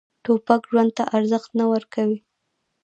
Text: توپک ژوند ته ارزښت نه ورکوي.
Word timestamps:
توپک 0.23 0.61
ژوند 0.71 0.91
ته 0.97 1.03
ارزښت 1.17 1.49
نه 1.59 1.65
ورکوي. 1.73 2.19